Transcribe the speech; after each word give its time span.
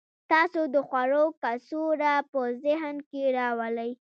تاسو 0.31 0.61
د 0.73 0.75
خوړو 0.87 1.25
کڅوړه 1.41 2.13
په 2.31 2.41
ذهن 2.63 2.95
کې 3.09 3.21
راولئ 3.37 3.91